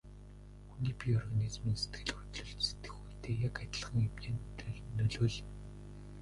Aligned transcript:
Хүний 0.69 0.93
бие 0.99 1.13
организм 1.21 1.63
нь 1.71 1.79
сэтгэл 1.81 2.13
хөдлөлд 2.17 2.61
сэтгэхүйтэй 2.67 3.35
яг 3.47 3.55
адилхан 3.63 3.97
хэмжээнд 4.01 4.59
нөлөөлнө. 4.97 5.51